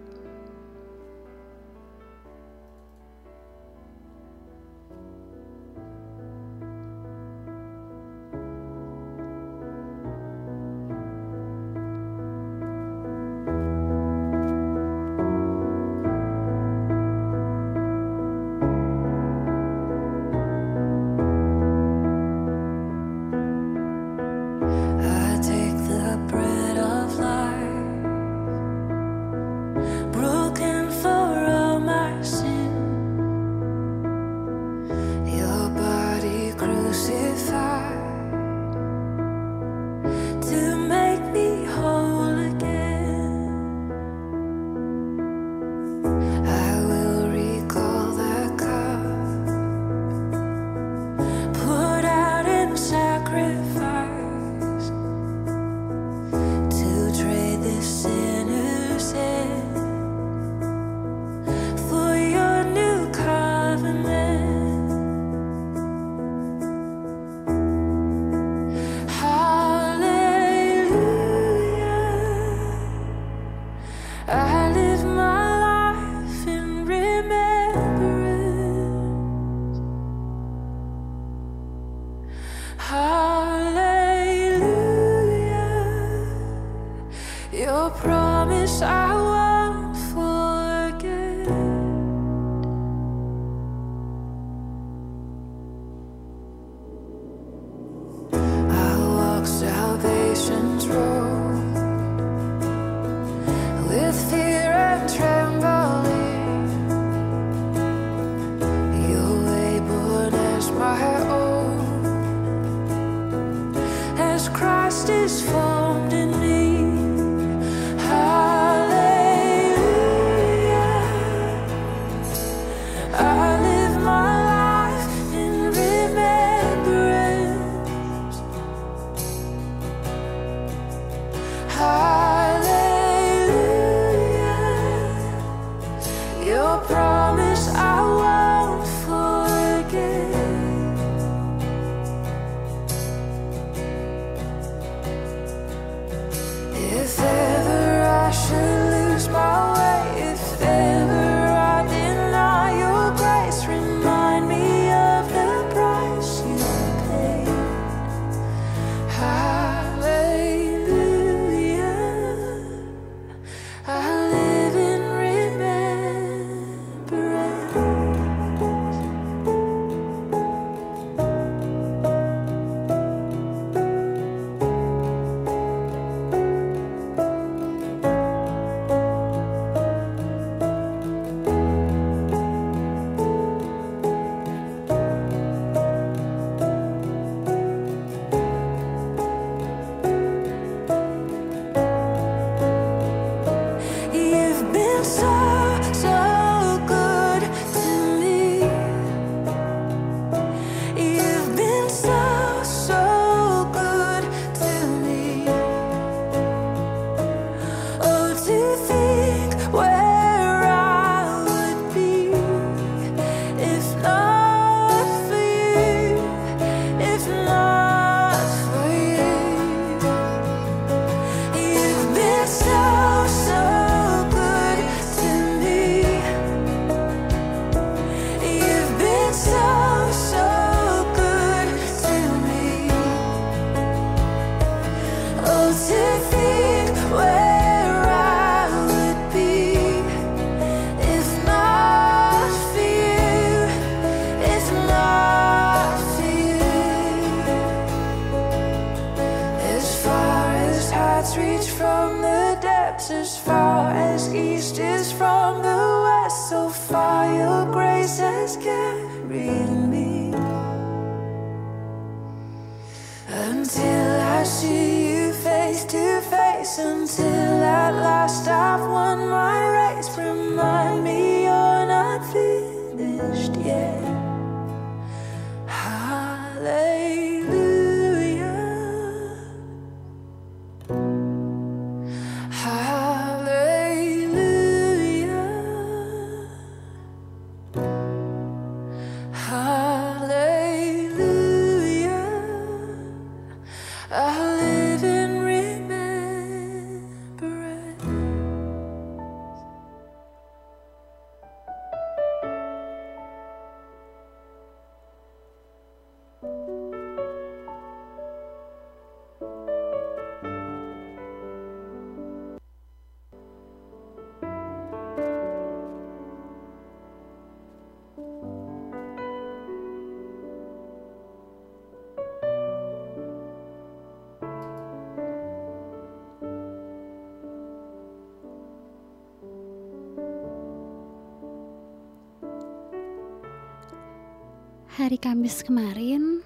[334.98, 336.42] Hari Kamis kemarin,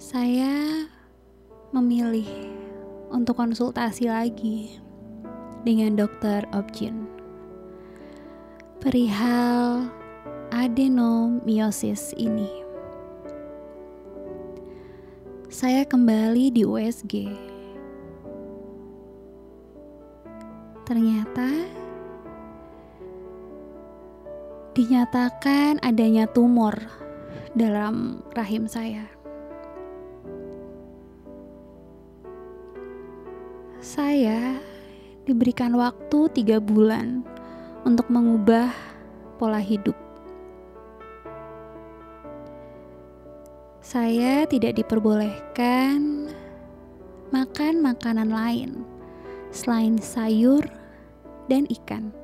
[0.00, 0.88] saya
[1.68, 2.24] memilih
[3.12, 4.80] untuk konsultasi lagi
[5.68, 7.04] dengan dokter Objin
[8.80, 9.84] perihal
[10.48, 12.48] adenomiosis ini.
[15.52, 17.28] Saya kembali di USG.
[20.88, 21.79] Ternyata
[24.80, 26.72] dinyatakan adanya tumor
[27.52, 29.04] dalam rahim saya.
[33.84, 34.56] Saya
[35.28, 37.20] diberikan waktu tiga bulan
[37.84, 38.72] untuk mengubah
[39.36, 39.96] pola hidup.
[43.84, 46.32] Saya tidak diperbolehkan
[47.28, 48.80] makan makanan lain
[49.52, 50.64] selain sayur
[51.52, 52.19] dan ikan.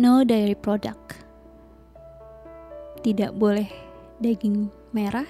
[0.00, 1.12] No dairy product.
[3.04, 3.68] Tidak boleh
[4.16, 5.28] daging merah,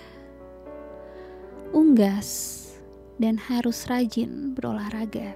[1.74, 2.30] unggas,
[3.18, 5.34] dan harus rajin berolahraga.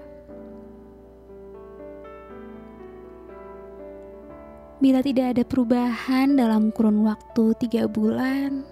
[4.78, 8.62] Bila tidak ada perubahan dalam kurun waktu tiga bulan,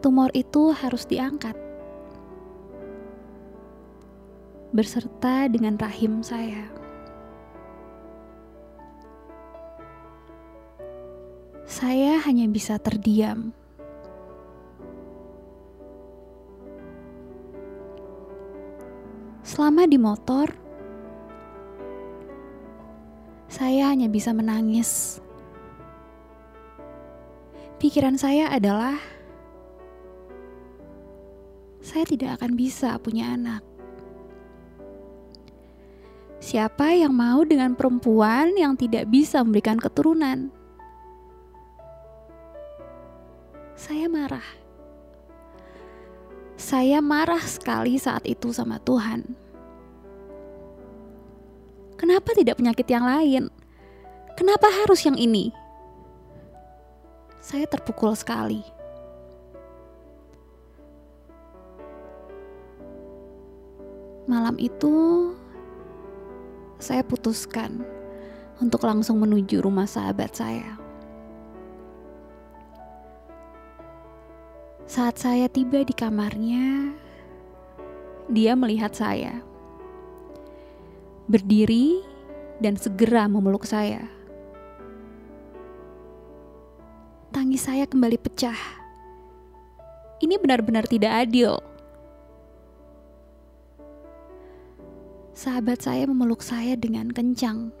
[0.00, 1.52] tumor itu harus diangkat
[4.74, 6.66] berserta dengan rahim saya.
[11.62, 13.54] Saya hanya bisa terdiam.
[19.46, 20.50] Selama di motor,
[23.46, 25.22] saya hanya bisa menangis.
[27.78, 28.98] Pikiran saya adalah
[31.78, 33.73] saya tidak akan bisa punya anak.
[36.54, 40.54] Siapa yang mau dengan perempuan yang tidak bisa memberikan keturunan?
[43.74, 44.46] Saya marah.
[46.54, 49.34] Saya marah sekali saat itu sama Tuhan.
[51.98, 53.50] Kenapa tidak penyakit yang lain?
[54.38, 55.50] Kenapa harus yang ini?
[57.42, 58.62] Saya terpukul sekali.
[64.30, 65.34] Malam itu,
[66.84, 67.80] saya putuskan
[68.60, 70.76] untuk langsung menuju rumah sahabat saya.
[74.84, 76.92] Saat saya tiba di kamarnya,
[78.28, 79.40] dia melihat saya
[81.24, 82.04] berdiri
[82.60, 84.04] dan segera memeluk saya.
[87.32, 88.60] Tangis saya kembali pecah.
[90.22, 91.58] Ini benar-benar tidak adil.
[95.34, 97.74] Sahabat saya memeluk saya dengan kencang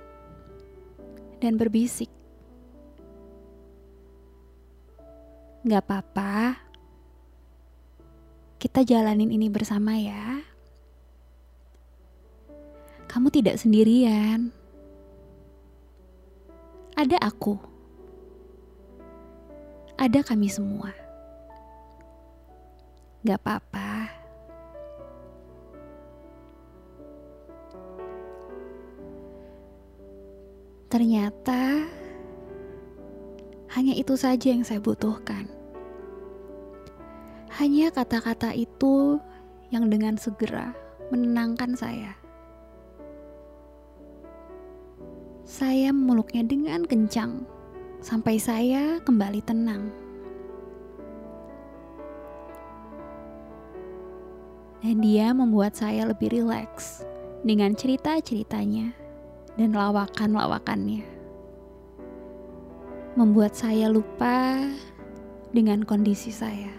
[1.38, 2.10] dan berbisik,
[5.62, 6.58] "Gak apa-apa,
[8.58, 10.42] kita jalanin ini bersama ya.
[13.06, 14.50] Kamu tidak sendirian,
[16.98, 17.54] ada aku,
[19.94, 20.90] ada kami semua.
[23.22, 24.23] Gak apa-apa."
[30.88, 31.88] Ternyata
[33.74, 35.50] Hanya itu saja yang saya butuhkan.
[37.58, 39.18] Hanya kata-kata itu
[39.74, 40.70] yang dengan segera
[41.10, 42.14] menenangkan saya.
[45.42, 47.42] Saya memeluknya dengan kencang
[47.98, 49.90] sampai saya kembali tenang.
[54.84, 57.02] Dan dia membuat saya lebih rileks
[57.42, 59.03] dengan cerita-ceritanya
[59.54, 61.06] dan lawakan-lawakannya.
[63.14, 64.58] Membuat saya lupa
[65.54, 66.74] dengan kondisi saya.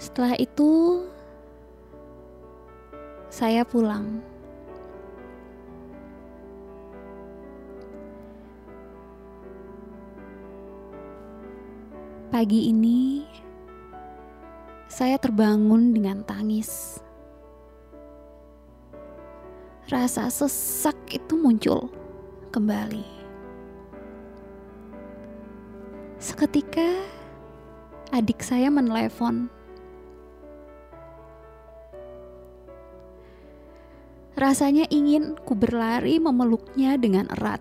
[0.00, 1.04] Setelah itu,
[3.28, 4.24] saya pulang.
[12.32, 13.27] Pagi ini,
[14.88, 16.96] saya terbangun dengan tangis.
[19.92, 21.92] Rasa sesak itu muncul
[22.48, 23.04] kembali.
[26.16, 27.04] Seketika,
[28.16, 29.52] adik saya menelepon.
[34.40, 37.60] Rasanya ingin ku berlari memeluknya dengan erat.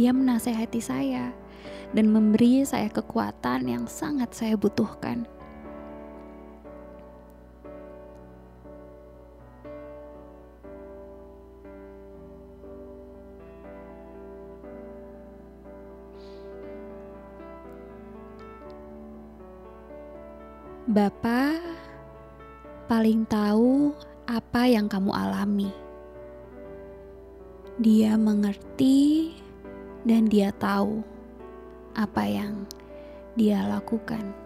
[0.00, 1.39] Dia menasehati saya
[1.90, 5.26] dan memberi saya kekuatan yang sangat saya butuhkan.
[20.90, 21.62] Bapak
[22.90, 23.94] paling tahu
[24.26, 25.70] apa yang kamu alami.
[27.78, 29.30] Dia mengerti
[30.02, 31.19] dan dia tahu
[31.94, 32.66] apa yang
[33.34, 34.39] dia lakukan.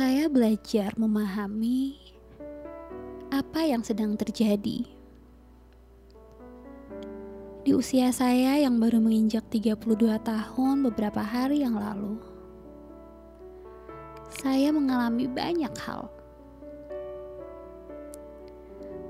[0.00, 1.92] Saya belajar memahami
[3.28, 4.88] apa yang sedang terjadi.
[7.60, 9.76] Di usia saya yang baru menginjak 32
[10.24, 12.16] tahun beberapa hari yang lalu,
[14.40, 16.08] saya mengalami banyak hal.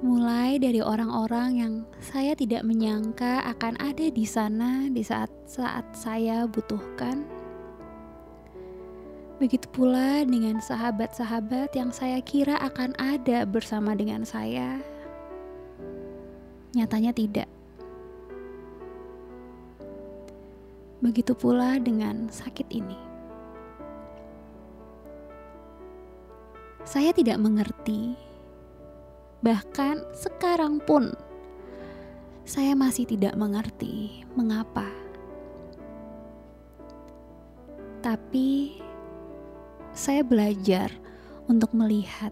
[0.02, 7.39] Mulai dari orang-orang yang saya tidak menyangka akan ada di sana di saat-saat saya butuhkan.
[9.40, 14.76] Begitu pula dengan sahabat-sahabat yang saya kira akan ada bersama dengan saya.
[16.76, 17.48] Nyatanya tidak.
[21.00, 23.00] Begitu pula dengan sakit ini.
[26.84, 28.12] Saya tidak mengerti
[29.40, 31.16] Bahkan sekarang pun
[32.44, 34.84] saya masih tidak mengerti mengapa.
[38.04, 38.76] Tapi
[39.90, 40.90] saya belajar
[41.50, 42.30] untuk melihat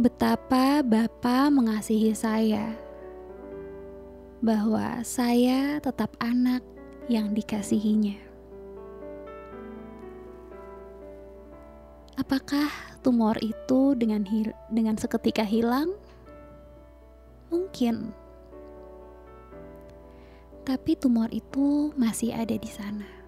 [0.00, 2.74] betapa Bapa mengasihi saya.
[4.42, 6.66] Bahwa saya tetap anak
[7.06, 8.18] yang dikasihinya.
[12.18, 12.66] Apakah
[13.06, 14.26] tumor itu dengan
[14.66, 15.94] dengan seketika hilang?
[17.54, 18.10] Mungkin.
[20.66, 23.21] Tapi tumor itu masih ada di sana.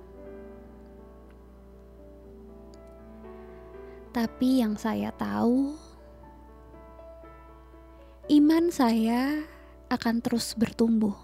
[4.14, 5.74] Tapi yang saya tahu,
[8.30, 9.42] iman saya
[9.90, 11.18] akan terus bertumbuh,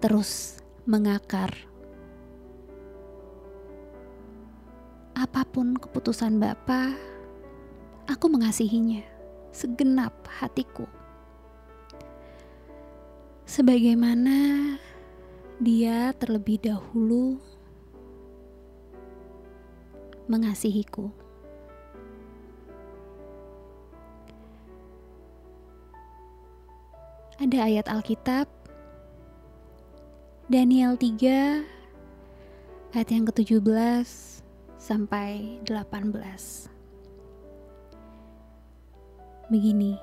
[0.00, 1.52] terus mengakar.
[5.12, 6.96] Apa pun keputusan Bapak,
[8.08, 9.04] aku mengasihinya
[9.52, 10.88] segenap hatiku.
[13.44, 14.72] Sebagaimana
[15.60, 17.36] dia terlebih dahulu
[20.32, 21.23] mengasihiku.
[27.34, 28.46] Ada ayat Alkitab
[30.46, 34.06] Daniel 3 ayat yang ke-17
[34.78, 36.14] sampai 18.
[39.50, 39.98] Begini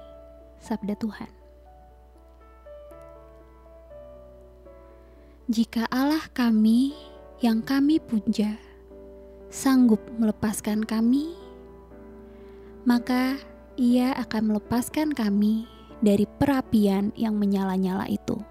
[0.60, 1.32] sabda Tuhan.
[5.48, 6.92] Jika Allah kami
[7.40, 8.60] yang kami puja
[9.48, 11.32] sanggup melepaskan kami,
[12.84, 13.40] maka
[13.80, 15.71] Ia akan melepaskan kami
[16.02, 18.42] dari perapian yang menyala-nyala itu.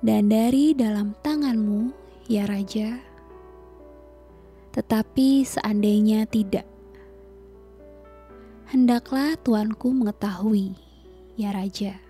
[0.00, 1.92] Dan dari dalam tanganmu,
[2.24, 2.96] ya Raja,
[4.72, 6.64] tetapi seandainya tidak,
[8.72, 10.72] hendaklah Tuanku mengetahui,
[11.36, 12.00] ya Raja,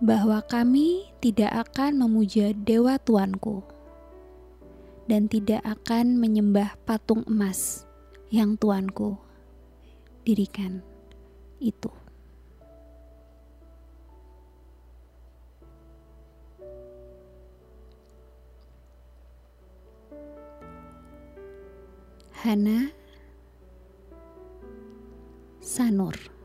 [0.00, 3.60] bahwa kami tidak akan memuja dewa Tuanku
[5.06, 7.86] dan tidak akan menyembah patung emas
[8.32, 9.21] yang Tuanku
[10.22, 10.82] dirikan
[11.58, 11.90] itu.
[22.42, 22.90] Hana
[25.62, 26.41] Sanur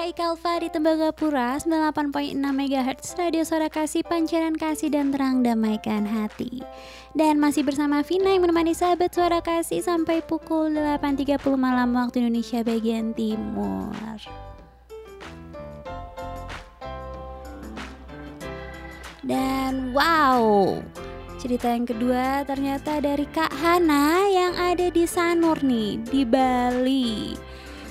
[0.00, 6.64] GKI Kalva di Tembagapura 98.6 MHz Radio Suara Kasih Pancaran Kasih dan Terang Damaikan Hati
[7.12, 12.64] Dan masih bersama Vina yang menemani sahabat Suara Kasih sampai pukul 8.30 malam waktu Indonesia
[12.64, 13.92] bagian Timur
[19.20, 20.80] Dan wow,
[21.36, 27.49] cerita yang kedua ternyata dari Kak Hana yang ada di Sanur nih, di Bali.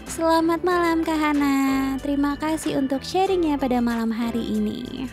[0.10, 5.06] Selamat malam Kak Hana, terima kasih untuk sharingnya pada malam hari ini.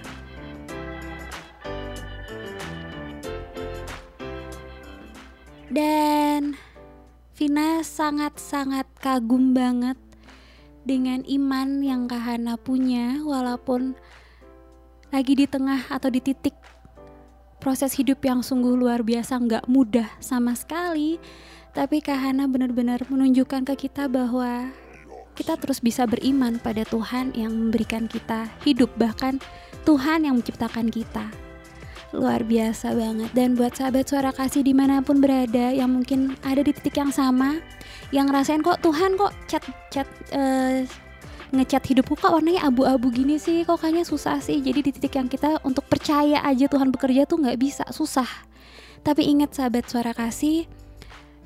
[5.68, 6.56] Dan
[7.36, 10.01] Vina sangat-sangat kagum banget
[10.89, 13.93] dengan iman yang Kak Hana punya walaupun
[15.12, 16.56] lagi di tengah atau di titik
[17.60, 21.20] proses hidup yang sungguh luar biasa nggak mudah sama sekali
[21.77, 24.73] tapi Kak Hana benar-benar menunjukkan ke kita bahwa
[25.36, 29.36] kita terus bisa beriman pada Tuhan yang memberikan kita hidup bahkan
[29.84, 31.28] Tuhan yang menciptakan kita.
[32.16, 33.30] Luar biasa banget.
[33.36, 37.12] Dan buat sahabat suara kasih di mana pun berada yang mungkin ada di titik yang
[37.12, 37.60] sama
[38.08, 40.88] yang ngerasain kok Tuhan kok chat chat eh,
[41.52, 44.58] ngecat hidupku kok warnanya abu-abu gini sih kok kayaknya susah sih.
[44.64, 48.26] Jadi di titik yang kita untuk percaya aja Tuhan bekerja tuh nggak bisa susah.
[49.04, 50.66] Tapi ingat sahabat suara kasih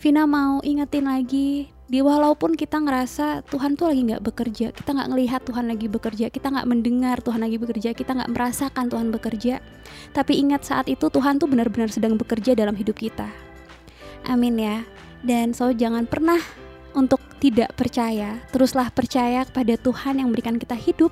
[0.01, 5.11] Vina mau ingetin lagi di walaupun kita ngerasa Tuhan tuh lagi nggak bekerja kita nggak
[5.11, 9.59] ngelihat Tuhan lagi bekerja kita nggak mendengar Tuhan lagi bekerja kita nggak merasakan Tuhan bekerja
[10.15, 13.27] tapi ingat saat itu Tuhan tuh benar-benar sedang bekerja dalam hidup kita.
[14.23, 14.87] Amin ya.
[15.27, 16.39] Dan so jangan pernah
[16.95, 21.11] untuk tidak percaya teruslah percaya kepada Tuhan yang memberikan kita hidup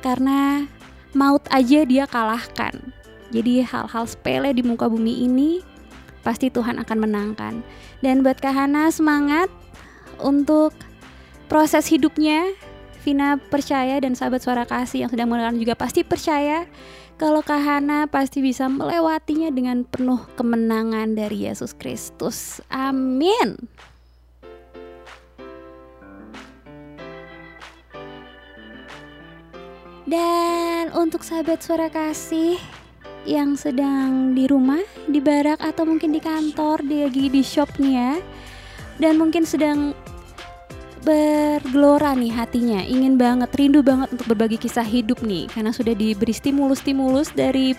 [0.00, 0.64] karena
[1.12, 2.72] maut aja dia kalahkan.
[3.28, 5.60] Jadi hal-hal sepele di muka bumi ini
[6.24, 7.60] pasti Tuhan akan menangkan.
[8.00, 9.52] Dan buat Kak Hana semangat
[10.22, 10.74] untuk
[11.48, 12.52] proses hidupnya
[13.06, 16.68] Vina percaya dan sahabat suara kasih yang sedang mendengar juga pasti percaya
[17.18, 22.62] kalau Kahana pasti bisa melewatinya dengan penuh kemenangan dari Yesus Kristus.
[22.70, 23.58] Amin.
[30.08, 32.56] Dan untuk sahabat suara kasih
[33.28, 38.14] yang sedang di rumah, di barak atau mungkin di kantor, di di shop nih ya.
[38.96, 39.92] Dan mungkin sedang
[41.02, 46.34] bergelora nih hatinya, ingin banget, rindu banget untuk berbagi kisah hidup nih karena sudah diberi
[46.34, 47.74] stimulus-stimulus dari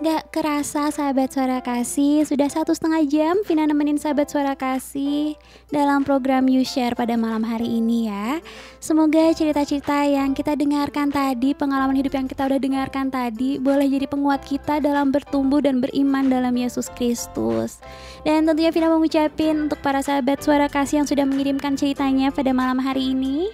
[0.00, 5.36] gak kerasa sahabat suara kasih Sudah satu setengah jam Vina nemenin sahabat suara kasih
[5.68, 8.40] Dalam program You Share pada malam hari ini ya.
[8.80, 14.08] Semoga cerita-cerita yang kita dengarkan tadi Pengalaman hidup yang kita udah dengarkan tadi Boleh jadi
[14.08, 17.84] penguat kita dalam bertumbuh dan beriman dalam Yesus Kristus.
[18.24, 22.80] Dan tentunya Vina mengucapin untuk para sahabat suara kasih yang sudah mengirimkan ceritanya pada malam
[22.80, 23.52] hari ini.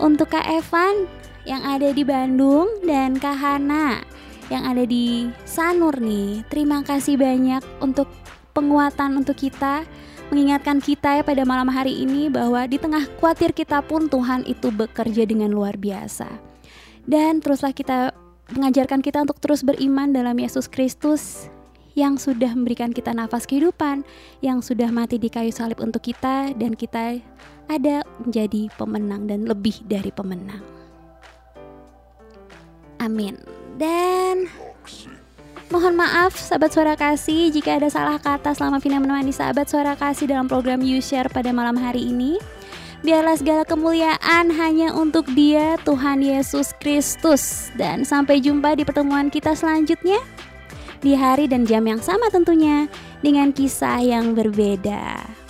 [0.00, 1.04] Untuk Kak Evan
[1.44, 4.13] yang ada di Bandung dan Kak Hana
[4.52, 6.44] yang ada di Sanur nih.
[6.48, 8.08] Terima kasih banyak untuk
[8.54, 9.82] penguatan untuk kita,
[10.30, 14.70] mengingatkan kita ya pada malam hari ini bahwa di tengah khawatir kita pun Tuhan itu
[14.72, 16.28] bekerja dengan luar biasa.
[17.04, 18.16] Dan teruslah kita
[18.52, 21.48] mengajarkan kita untuk terus beriman dalam Yesus Kristus
[21.94, 24.02] yang sudah memberikan kita nafas kehidupan,
[24.42, 27.22] yang sudah mati di kayu salib untuk kita dan kita
[27.70, 30.60] ada menjadi pemenang dan lebih dari pemenang.
[32.98, 33.63] Amin.
[33.74, 34.46] Dan
[35.74, 40.30] mohon maaf sahabat suara kasih jika ada salah kata selama Vina menemani sahabat suara kasih
[40.30, 42.38] dalam program You Share pada malam hari ini.
[43.04, 47.68] Biarlah segala kemuliaan hanya untuk Dia, Tuhan Yesus Kristus.
[47.76, 50.22] Dan sampai jumpa di pertemuan kita selanjutnya
[51.04, 52.88] di hari dan jam yang sama tentunya
[53.20, 55.43] dengan kisah yang berbeda.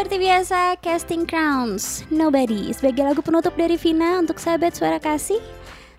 [0.00, 5.36] Seperti biasa, Casting Crowns, Nobody sebagai lagu penutup dari Vina untuk sahabat suara kasih.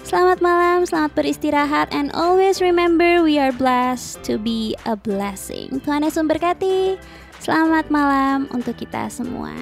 [0.01, 5.77] Selamat malam, selamat beristirahat, and always remember we are blessed to be a blessing.
[5.85, 6.97] Tuhan Yesus memberkati.
[7.45, 9.53] Selamat malam untuk kita semua.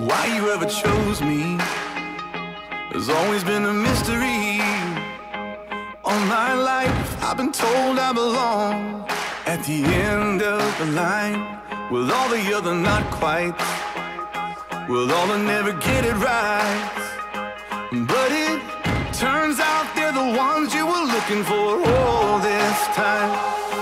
[0.00, 1.60] Why you ever chose me
[2.96, 4.64] has always been a mystery.
[6.08, 9.04] All my life, I've been told I belong
[9.44, 11.58] at the end of the line
[11.90, 13.56] with all the other not quite,
[14.88, 16.92] with all the never get it right.
[17.90, 18.62] But it
[19.14, 23.32] turns out they're the ones you were looking for all this time.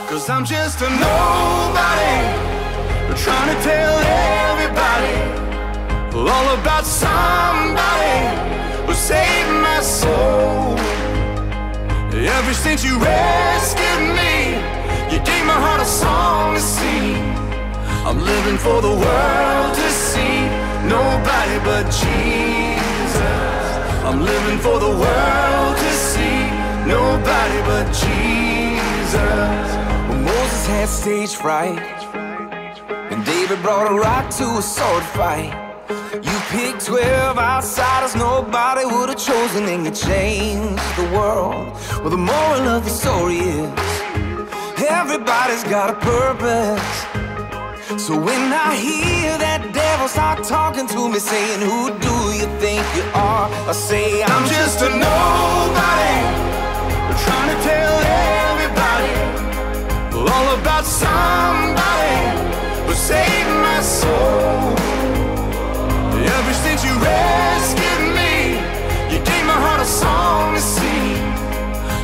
[0.08, 2.16] Cause I'm just a nobody,
[3.20, 3.96] trying to tell
[4.48, 5.14] everybody
[6.14, 8.53] all about somebody
[12.64, 14.56] since you rescued me,
[15.12, 17.20] you gave my heart a song to sing.
[18.08, 20.36] I'm living for the world to see
[20.96, 23.66] nobody but Jesus.
[24.08, 26.40] I'm living for the world to see
[26.96, 29.66] nobody but Jesus.
[30.08, 31.78] When Moses had stage fright,
[33.12, 35.63] and David brought a rock to a sword fight.
[36.54, 41.66] Picked 12 outsiders nobody would have chosen, and you changed the world.
[41.98, 43.72] Well, the moral of the story is
[44.78, 46.94] everybody's got a purpose.
[48.00, 52.86] So when I hear that devil start talking to me, saying, Who do you think
[52.94, 53.50] you are?
[53.68, 56.16] I say, I'm just a nobody,
[57.24, 57.94] trying to tell
[58.46, 59.12] everybody
[60.30, 62.14] all about somebody
[62.86, 64.93] who saved my soul.
[66.24, 68.56] Ever since you rescued me,
[69.12, 71.20] you gave my heart a song to sing.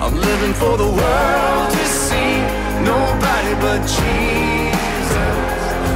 [0.05, 2.37] I'm living for the world to see
[2.85, 5.31] nobody but Jesus.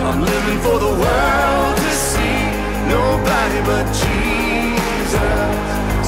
[0.08, 2.40] I'm living for the world to see.
[2.88, 5.52] Nobody but Jesus.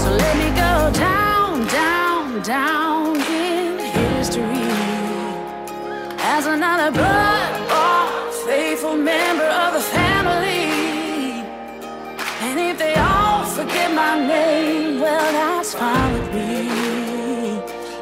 [0.01, 4.71] So let me go down, down, down in history
[6.35, 10.06] as another blood bought faithful member of the family.
[13.57, 16.69] Forget my name, well, that's fine with me.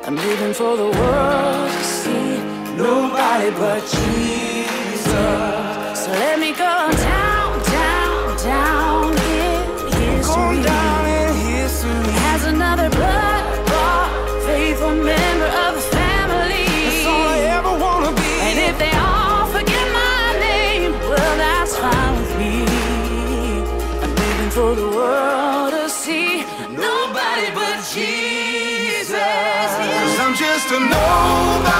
[0.04, 2.38] I'm living for the world to see
[2.76, 5.04] nobody but Jesus.
[6.02, 6.83] So let me go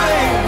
[0.04, 0.43] nobody.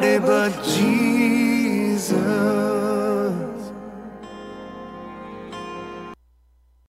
[0.00, 0.65] but